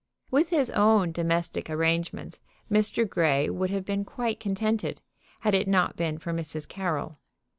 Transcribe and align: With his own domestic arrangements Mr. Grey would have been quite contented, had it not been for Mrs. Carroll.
With 0.31 0.49
his 0.49 0.71
own 0.71 1.11
domestic 1.11 1.69
arrangements 1.69 2.39
Mr. 2.71 3.07
Grey 3.07 3.51
would 3.51 3.69
have 3.69 3.85
been 3.85 4.03
quite 4.03 4.39
contented, 4.39 4.99
had 5.41 5.53
it 5.53 5.67
not 5.67 5.95
been 5.95 6.17
for 6.17 6.33
Mrs. 6.33 6.67
Carroll. 6.67 7.17